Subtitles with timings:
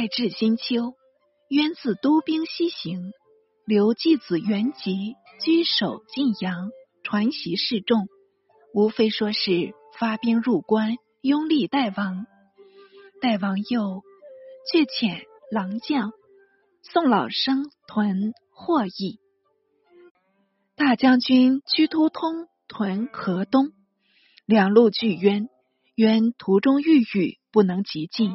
[0.00, 0.94] 代至新秋，
[1.50, 3.12] 渊自都兵西行，
[3.66, 6.70] 留继子元吉居守晋阳，
[7.02, 8.08] 传习示众。
[8.72, 12.24] 无非说是发兵入关，拥立代王。
[13.20, 14.02] 代王又
[14.72, 16.12] 却遣郎将
[16.80, 19.18] 宋老生屯霍邑，
[20.76, 23.72] 大将军屈突通屯河东，
[24.46, 25.50] 两路拒渊。
[25.94, 28.34] 渊途中遇雨，不能急进。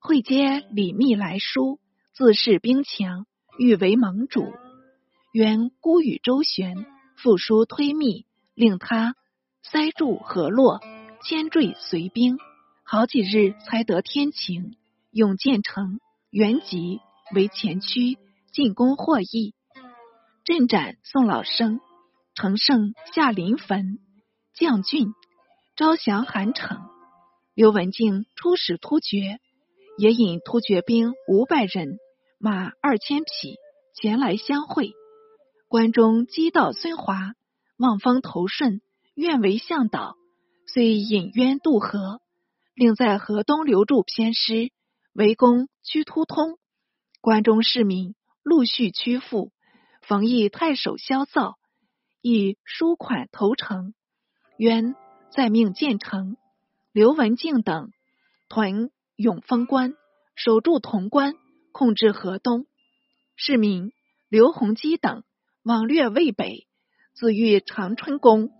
[0.00, 1.80] 会接李密来书，
[2.14, 3.26] 自恃兵强，
[3.58, 4.52] 欲为盟主。
[5.32, 9.16] 渊孤与周旋，复书推密，令他
[9.62, 10.80] 塞住河洛，
[11.22, 12.38] 牵坠随兵，
[12.84, 14.76] 好几日才得天晴。
[15.10, 17.00] 永建成、元吉
[17.34, 18.18] 为前驱，
[18.52, 19.54] 进攻获益。
[20.44, 21.80] 镇斩宋老生，
[22.34, 23.98] 乘胜下临汾，
[24.54, 25.12] 将郡，
[25.76, 26.78] 招降韩城。
[27.54, 29.40] 刘文静出使突厥。
[29.98, 31.98] 也引突厥兵五百人，
[32.38, 33.56] 马二千匹
[34.00, 34.92] 前来相会。
[35.66, 37.32] 关中击到孙华，
[37.76, 38.80] 望风投顺，
[39.16, 40.14] 愿为向导，
[40.72, 42.20] 遂引渊渡河，
[42.76, 44.70] 令在河东留住偏师，
[45.14, 46.60] 围攻屈突通。
[47.20, 48.14] 关中市民
[48.44, 49.50] 陆续屈服，
[50.02, 51.58] 冯异太守萧造
[52.22, 53.94] 以书款投诚。
[54.58, 54.94] 渊
[55.32, 56.36] 再命建成、
[56.92, 57.90] 刘文静等
[58.48, 58.92] 屯。
[59.18, 59.94] 永丰关
[60.36, 61.34] 守住潼关，
[61.72, 62.66] 控制河东。
[63.34, 63.90] 市民
[64.28, 65.24] 刘弘基等
[65.64, 66.68] 往略渭北，
[67.14, 68.52] 自遇长春宫，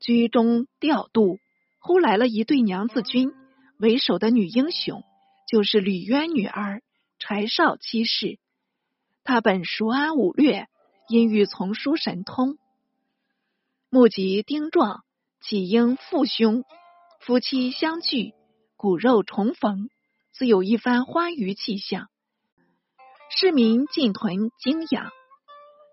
[0.00, 1.38] 居中调度。
[1.78, 3.30] 忽来了一对娘子军，
[3.78, 5.04] 为首的女英雄
[5.46, 6.82] 就是吕渊女儿
[7.20, 8.40] 柴少七世。
[9.22, 10.66] 她本熟谙武略，
[11.08, 12.58] 因欲从书神通，
[13.88, 15.04] 目及丁壮，
[15.40, 16.64] 岂应父兄
[17.20, 18.34] 夫妻相聚。
[18.76, 19.88] 骨肉重逢，
[20.32, 22.08] 自有一番欢愉气象。
[23.30, 25.10] 市民进屯泾阳，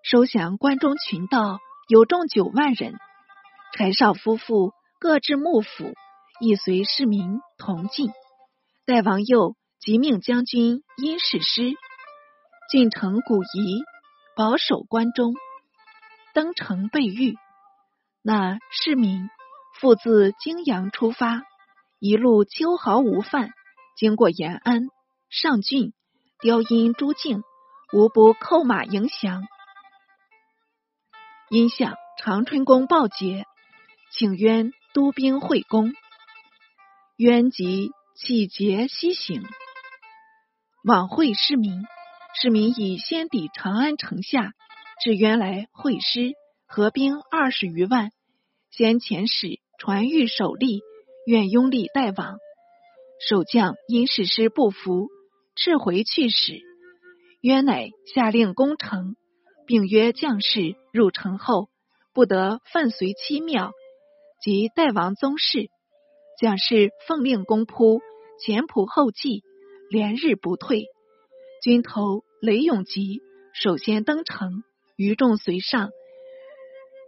[0.03, 2.95] 收降关中群盗，有众九万人。
[3.73, 5.93] 柴少夫妇各置幕府，
[6.39, 8.11] 亦随市民同进。
[8.85, 11.73] 代王佑即命将军殷世师
[12.69, 13.83] 进城古仪，
[14.35, 15.33] 保守关中。
[16.33, 17.37] 登城备御，
[18.21, 19.29] 那市民
[19.79, 21.43] 复自泾阳出发。
[22.03, 23.51] 一路秋毫无犯，
[23.95, 24.87] 经过延安、
[25.29, 25.93] 上郡、
[26.39, 27.43] 雕阴、诸境，
[27.93, 29.43] 无不扣马迎降。
[31.51, 33.45] 因向长春宫报捷，
[34.11, 35.93] 请渊督兵会攻。
[37.17, 39.43] 渊即气节西行，
[40.83, 41.83] 往会市民。
[42.33, 44.53] 市民以先抵长安城下，
[45.03, 46.31] 至渊来会师，
[46.65, 48.09] 合兵二十余万。
[48.71, 50.81] 先遣使传谕守吏。
[51.25, 52.39] 愿拥立代王，
[53.19, 55.09] 守将因使师不服，
[55.55, 56.61] 斥回去使。
[57.41, 59.15] 渊乃下令攻城，
[59.67, 61.69] 并约将士入城后
[62.13, 63.71] 不得犯随七庙
[64.41, 65.69] 及代王宗室。
[66.39, 68.01] 将士奉令攻扑，
[68.43, 69.43] 前仆后继，
[69.91, 70.87] 连日不退。
[71.61, 73.21] 军头雷永吉
[73.53, 74.63] 首先登城，
[74.95, 75.91] 余众随上，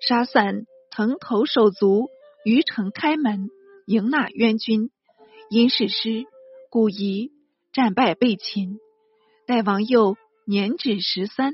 [0.08, 2.10] 杀散城头手足，
[2.46, 3.50] 于城开门。
[3.86, 4.92] 迎纳冤军，
[5.50, 6.26] 因事师
[6.70, 7.32] 古仪
[7.74, 8.80] 战败被擒。
[9.46, 11.54] 代王又年止十三，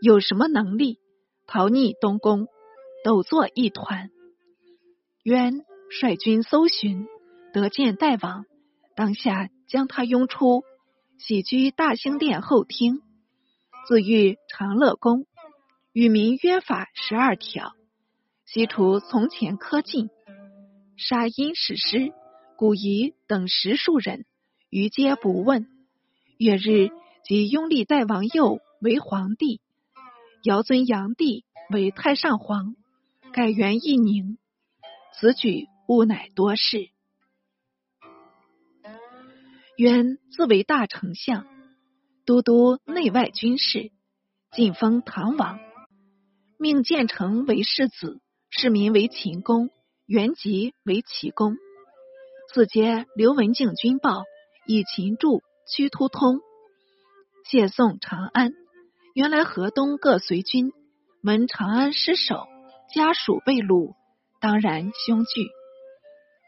[0.00, 0.98] 有什么能力？
[1.46, 2.48] 逃逆东宫，
[3.04, 4.10] 斗作一团。
[5.24, 7.06] 渊率军搜寻，
[7.52, 8.46] 得见代王，
[8.94, 10.64] 当下将他拥出，
[11.18, 13.02] 喜居大兴殿后厅，
[13.86, 15.26] 自喻长乐宫，
[15.92, 17.74] 与民约法十二条，
[18.46, 20.08] 悉除从前苛禁。
[20.96, 22.14] 杀殷史师、
[22.56, 24.24] 古仪等十数人，
[24.70, 25.68] 于皆不问。
[26.38, 26.88] 月日
[27.22, 29.60] 即拥立代王佑为皇帝，
[30.42, 32.76] 尧尊炀帝为太上皇，
[33.32, 34.38] 改元义宁。
[35.12, 36.88] 此举务乃多事。
[39.76, 41.46] 渊自为大丞相，
[42.24, 43.90] 都督内外军事，
[44.50, 45.60] 晋封唐王，
[46.58, 49.68] 命建成为世子，世民为秦公。
[50.06, 51.56] 原籍为齐公，
[52.54, 54.22] 自接刘文静军报，
[54.64, 56.38] 以秦驻屈突通，
[57.44, 58.52] 谢送长安。
[59.14, 60.70] 原来河东各随军，
[61.24, 62.46] 闻长安失守，
[62.94, 63.94] 家属被掳，
[64.40, 65.48] 当然凶惧。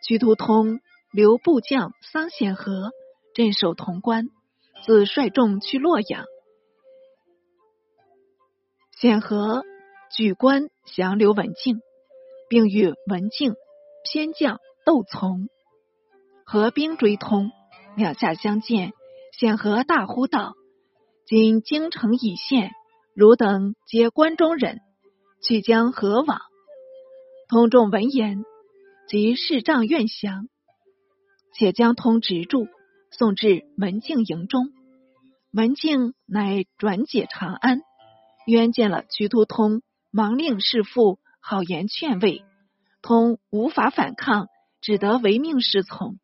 [0.06, 0.78] 屈突通
[1.12, 2.92] 留部将桑显和
[3.34, 4.28] 镇守潼关，
[4.86, 6.26] 自率众去洛阳。
[9.00, 9.64] 显和
[10.12, 11.80] 举官降刘文静。
[12.48, 13.54] 并与文静
[14.04, 15.48] 偏将窦从
[16.44, 17.50] 合兵追通，
[17.96, 18.92] 两下相见，
[19.38, 20.54] 显和大呼道
[21.26, 22.72] ：“今京城已陷，
[23.14, 24.80] 汝等皆关中人，
[25.42, 26.40] 去将何往？”
[27.48, 28.44] 通众闻言，
[29.08, 30.48] 即视帐愿降，
[31.54, 32.66] 且将通直住，
[33.10, 34.72] 送至文静营中。
[35.52, 37.80] 文静乃转解长安，
[38.46, 42.44] 冤见了徐图通，忙令侍父好言劝慰，
[43.02, 44.48] 通无法反抗，
[44.80, 46.18] 只得唯命是从。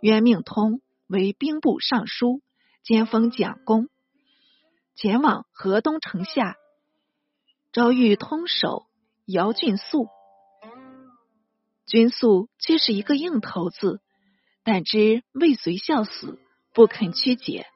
[0.00, 2.42] 渊命通为兵部尚书，
[2.82, 3.88] 兼封蒋公，
[4.94, 6.56] 前往河东城下，
[7.72, 8.86] 遭遇通守
[9.26, 10.08] 姚俊素。
[11.86, 14.00] 君素却是一个硬头子，
[14.64, 16.40] 但知未遂孝死，
[16.74, 17.66] 不肯屈解。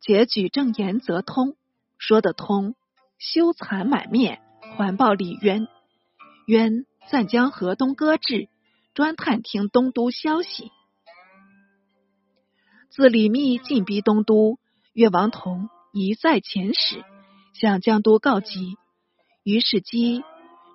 [0.00, 1.56] 且举正言则通，
[1.98, 2.76] 说得通，
[3.18, 4.40] 羞惭满面，
[4.76, 5.66] 环抱李渊。
[6.46, 8.48] 渊暂将河东搁置，
[8.94, 10.70] 专探听东都消息。
[12.90, 14.58] 自李密进逼东都，
[14.92, 17.02] 越王同一再遣使
[17.54, 18.76] 向江都告急。
[19.42, 20.22] 于是基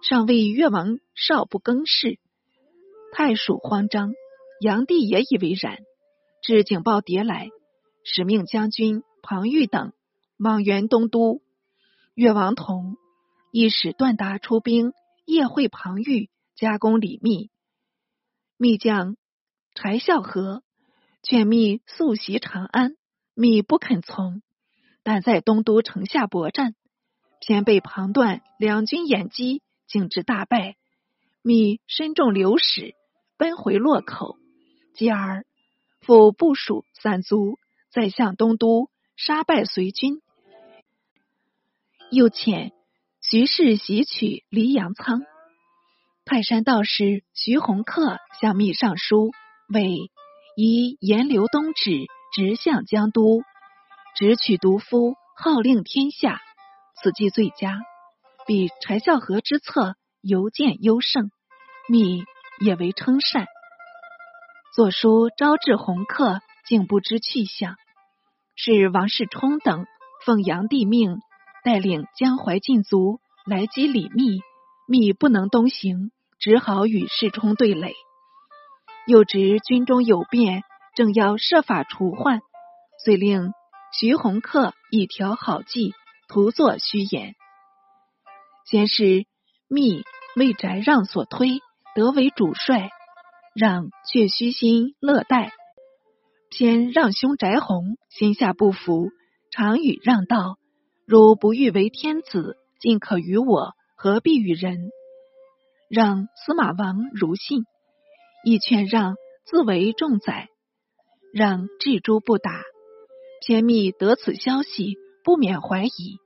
[0.01, 2.17] 尚为越王少不更事。
[3.13, 4.13] 太属慌张，
[4.61, 5.77] 炀帝也以为然。
[6.41, 7.49] 至警报迭来，
[8.03, 9.93] 使命将军庞玉等
[10.39, 11.41] 往援东都。
[12.15, 12.97] 越王同
[13.51, 14.93] 亦使段达出兵
[15.25, 17.51] 夜会庞玉，加攻李密。
[18.57, 19.15] 密将
[19.75, 20.63] 柴孝和
[21.21, 22.95] 劝密速袭长安，
[23.35, 24.41] 密不肯从，
[25.03, 26.73] 但在东都城下搏战，
[27.39, 30.75] 偏被庞段两军掩击，竟至大败。
[31.43, 32.95] 密身中流矢。
[33.37, 34.37] 奔回洛口，
[34.93, 35.47] 继而
[35.99, 37.57] 复部署散卒，
[37.89, 40.21] 再向东都杀败隋军。
[42.11, 42.71] 又遣
[43.31, 45.21] 徐氏袭取黎阳仓。
[46.25, 49.31] 泰山道士徐弘克向密上书，
[49.73, 50.11] 为
[50.57, 53.41] 以沿流东指，直向江都，
[54.17, 56.41] 直取独夫，号令天下，
[57.01, 57.79] 此计最佳，
[58.45, 61.31] 比柴孝和之策尤见优胜。
[61.87, 62.25] 密。
[62.59, 63.47] 也为称善，
[64.75, 67.75] 作书招致洪客，竟不知去向。
[68.55, 69.85] 是王世充等
[70.25, 71.21] 奉炀帝命，
[71.63, 74.41] 带领江淮禁卒来击李密，
[74.87, 77.93] 密不能东行，只好与世充对垒。
[79.07, 80.63] 又知军中有变，
[80.95, 82.41] 正要设法除患，
[83.03, 83.53] 遂令
[83.99, 85.93] 徐弘克一条好计，
[86.27, 87.35] 徒作虚言。
[88.65, 89.25] 先是
[89.67, 90.03] 密
[90.35, 91.59] 为翟让所推。
[91.93, 92.89] 得为主帅，
[93.53, 95.51] 让却虚心乐待，
[96.49, 99.09] 偏让兄翟弘心下不服，
[99.51, 100.57] 常与让道：
[101.05, 104.91] 如不欲为天子，尽可与我，何必与人？
[105.89, 107.63] 让司马王如信，
[108.43, 110.49] 亦劝让自为重宰，
[111.31, 112.63] 让置诸不答。
[113.45, 116.17] 偏密得此消息，不免怀疑。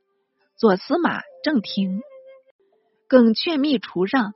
[0.58, 2.02] 左司马郑廷
[3.08, 4.34] 更劝密除让，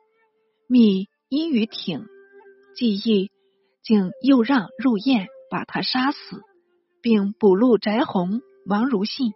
[0.68, 1.08] 密。
[1.32, 2.08] 因于挺，
[2.76, 3.30] 计议
[3.84, 6.42] 竟又让入宴，把他杀死，
[7.04, 9.34] 并捕录翟弘、王如信。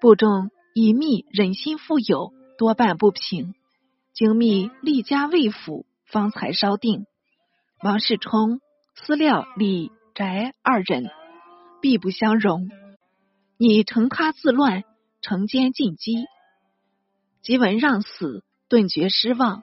[0.00, 3.54] 部众以密忍心负有，多半不平。
[4.14, 7.06] 经密立家未府，方才稍定。
[7.82, 8.60] 王世充
[8.94, 11.10] 私料李、翟二人
[11.80, 12.70] 必不相容，
[13.56, 14.84] 你乘他自乱，
[15.20, 16.26] 乘奸进击。
[17.42, 19.62] 即闻让死，顿觉失望。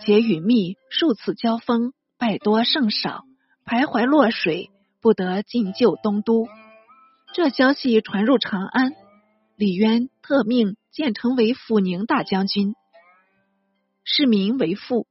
[0.00, 3.22] 且与密数次交锋，败多胜少，
[3.64, 4.70] 徘徊落水，
[5.00, 6.48] 不得进救东都。
[7.32, 8.92] 这消息传入长安，
[9.56, 12.74] 李渊特命建成为抚宁大将军，
[14.02, 15.06] 世民为父，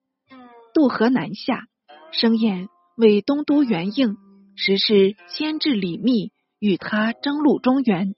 [0.73, 1.67] 渡河南下，
[2.11, 4.17] 声言为东都元应，
[4.57, 8.15] 实是牵制李密，与他争入中原。